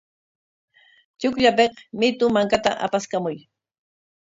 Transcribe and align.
Chukllapik 1.19 1.73
mitu 1.99 2.25
mankata 2.35 2.71
apaskamuy. 2.85 3.37